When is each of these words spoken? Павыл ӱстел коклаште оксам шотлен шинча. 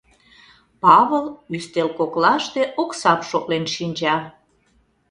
Павыл 0.81 1.27
ӱстел 1.55 1.89
коклаште 1.97 2.61
оксам 2.81 3.19
шотлен 3.29 3.65
шинча. 3.75 4.15